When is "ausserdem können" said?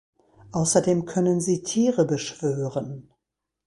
0.51-1.41